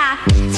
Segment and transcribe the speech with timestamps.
[0.00, 0.49] Yeah.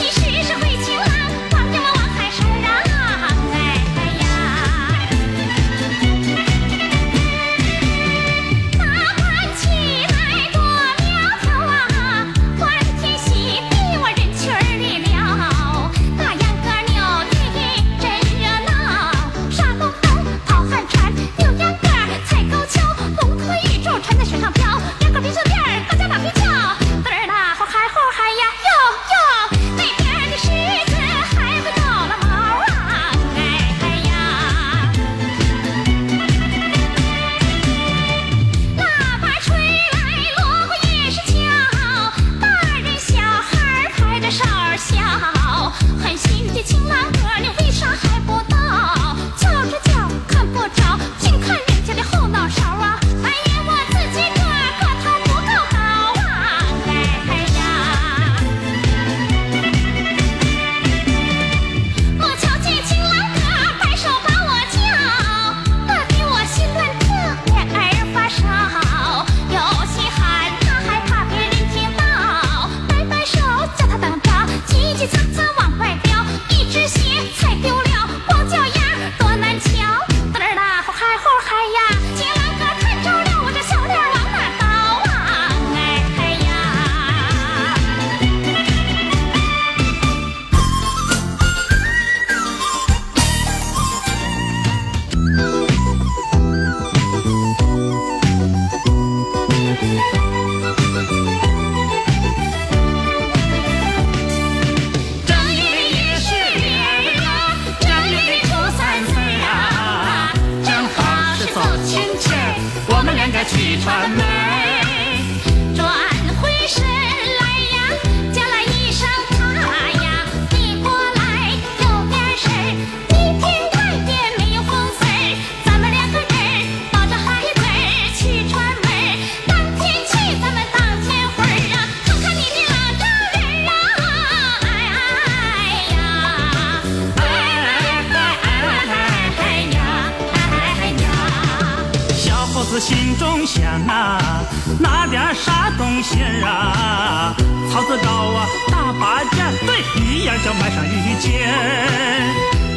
[145.34, 147.34] 啥东西啊？
[147.73, 151.49] 草作高啊大把件对一样就买上一件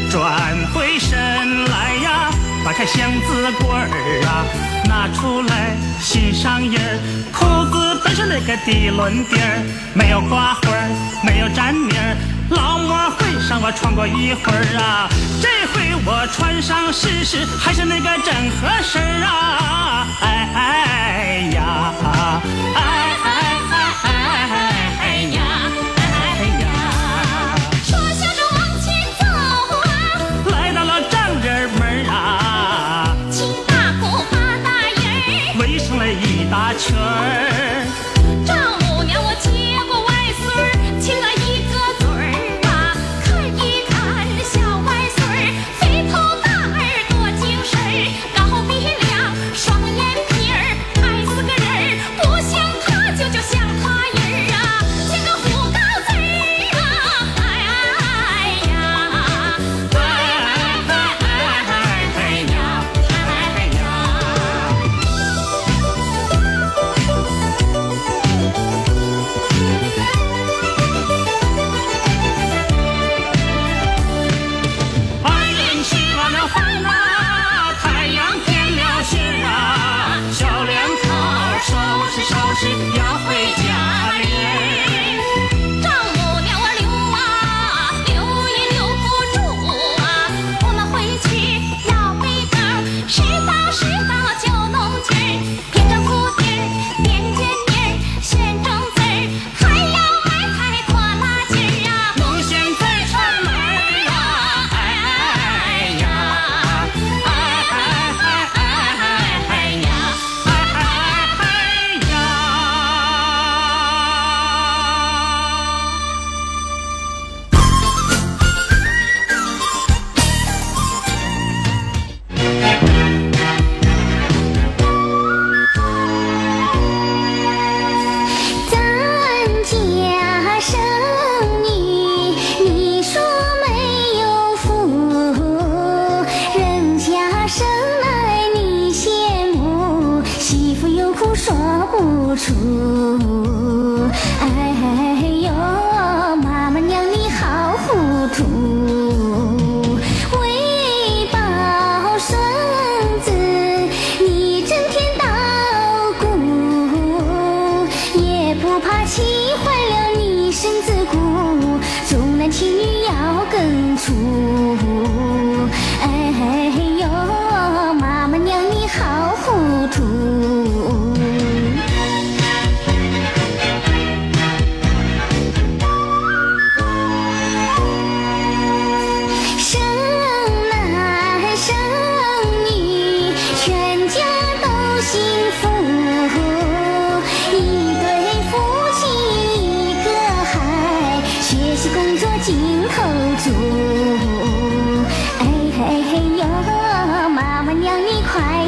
[0.09, 2.31] 转回身来呀
[2.63, 3.89] 打开箱子柜儿
[4.25, 4.45] 啊
[4.87, 6.99] 拿出来心上印儿。
[7.33, 9.61] 裤子咱是那个涤纶底儿
[9.93, 10.87] 没有刮花儿
[11.25, 12.15] 没有粘泥儿
[12.49, 15.09] 老莫会上我穿过一会儿啊，
[15.41, 20.07] 这回我穿上试试，还是那个正合适啊！
[20.21, 21.93] 哎哎呀！
[22.75, 22.94] 哎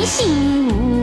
[0.08, 0.68] 心。
[0.70, 0.97] 无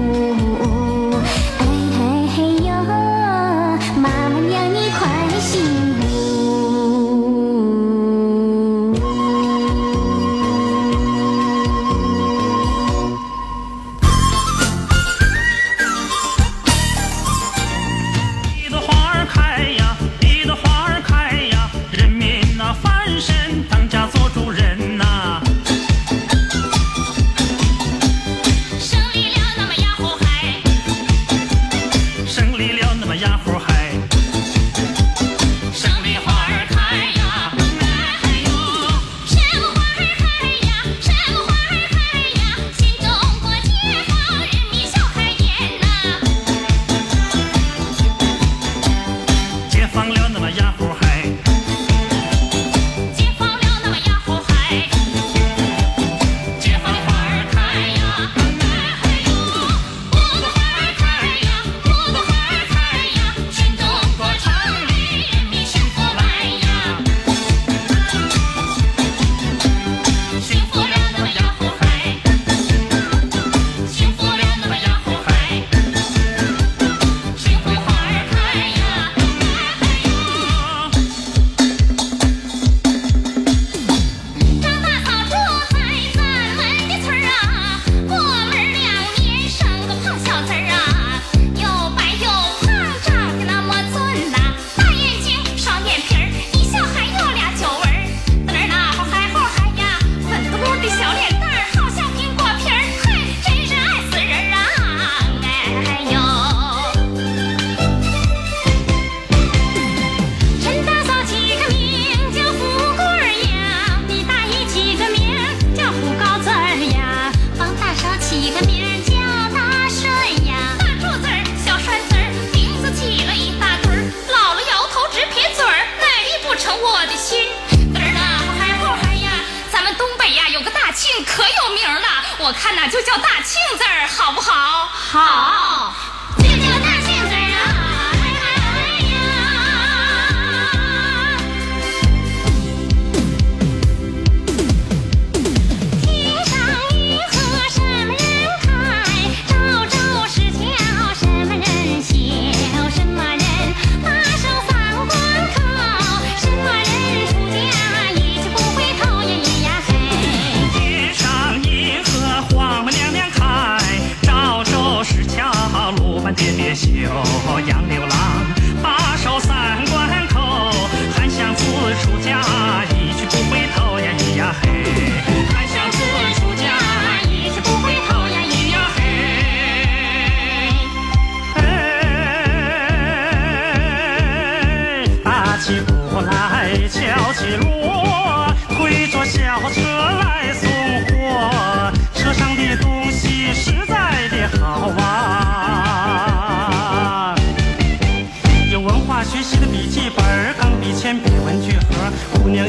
[132.45, 134.87] 我看呐，就叫大庆字儿，好不好？
[135.13, 135.95] 好。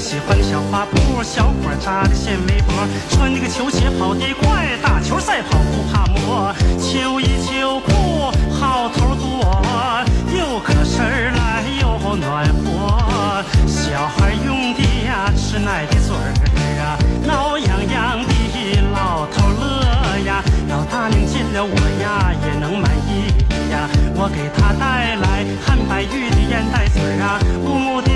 [0.06, 2.76] 喜欢小花布小伙扎个线围脖
[3.10, 9.66] 穿那个球鞋跑得快打球赛跑不怕磨秋衣秋裤好头多
[10.30, 16.30] 又可儿来又暖和小孩用的呀吃奶的嘴儿
[16.84, 23.34] 啊挠痒痒的老头乐呀老大娘见了我呀也能满意
[23.72, 28.14] 呀我给他带来汉白玉的烟袋嘴儿啊乌木的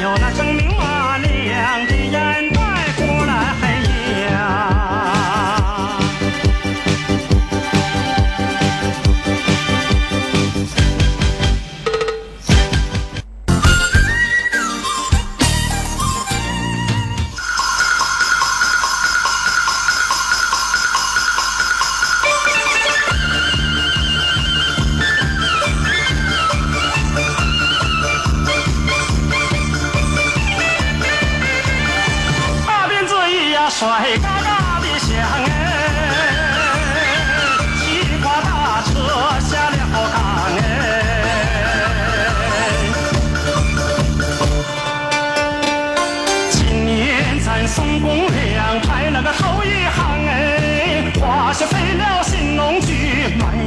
[0.00, 0.61] 有那生命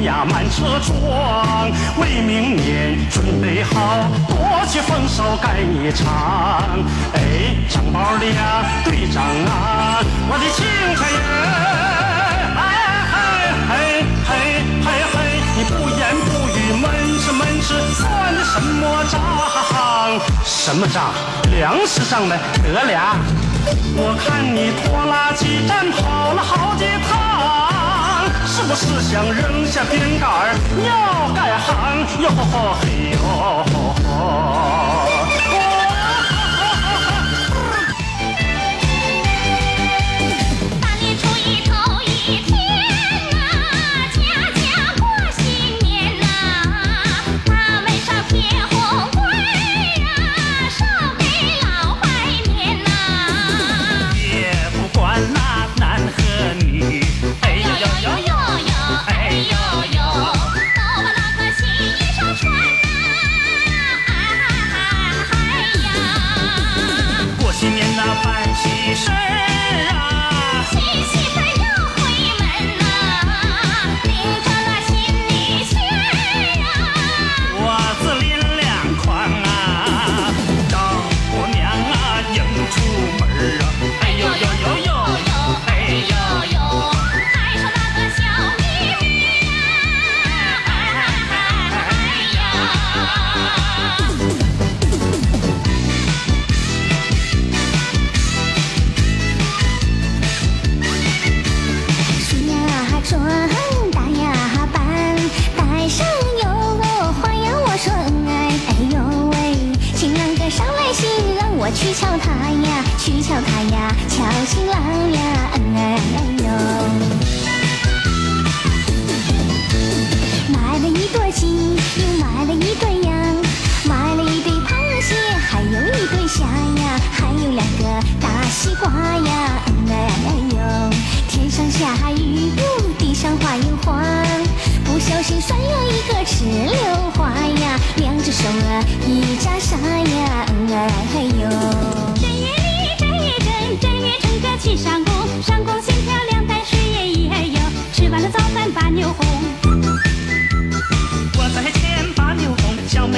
[0.06, 6.78] 呀满车装，为明年准备好，多取丰收盖一场。
[7.16, 10.64] 哎，长包的呀，队长啊，我的青
[10.96, 11.20] 菜人，
[12.56, 12.62] 哎
[13.12, 13.16] 嘿
[13.68, 13.74] 嘿
[14.30, 14.32] 嘿
[14.86, 15.18] 嘿嘿，
[15.58, 16.86] 你不言不语闷
[17.20, 18.04] 是闷是，算
[18.36, 19.20] 的什么账？
[20.46, 21.12] 什么账？
[21.50, 23.16] 粮食账呗，得俩。
[23.98, 27.25] 我看你拖拉机站跑了好几趟。
[28.48, 30.54] 是不是想扔下鞭杆儿
[30.86, 33.18] 要改行哟嗬嗬嘿哟
[33.66, 34.55] 嗬嗬？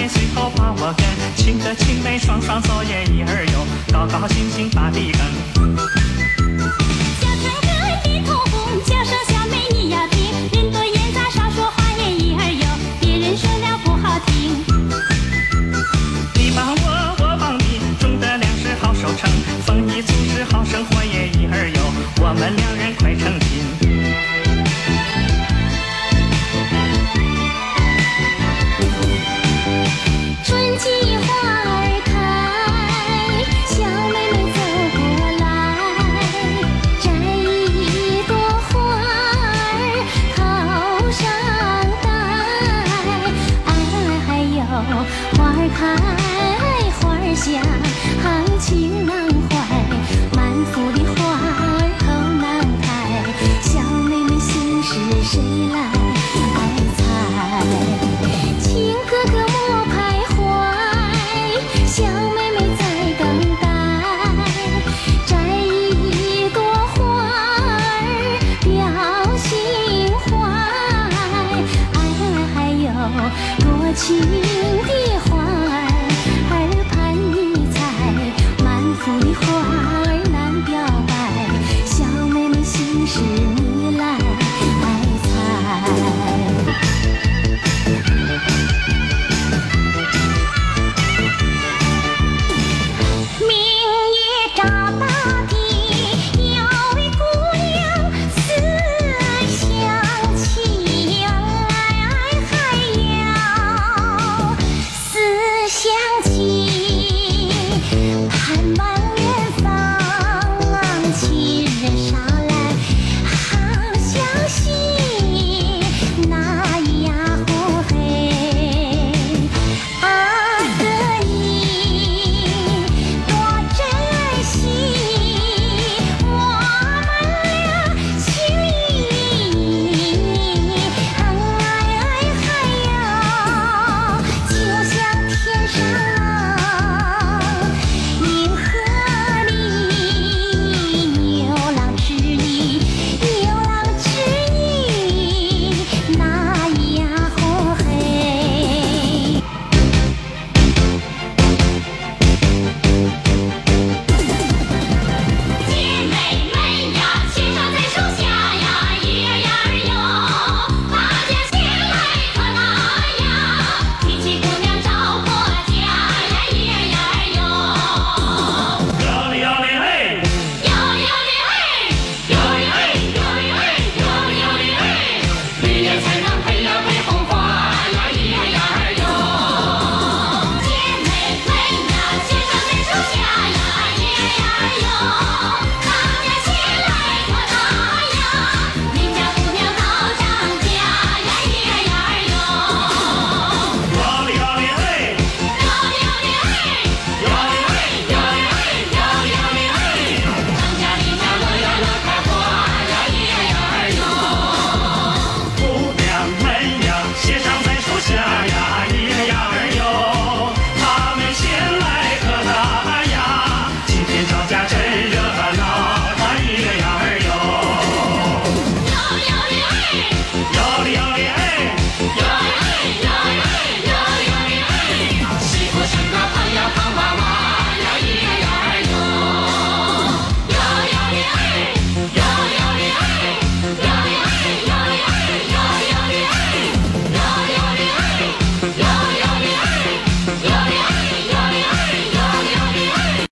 [0.09, 2.01] 最好把我感亲哥亲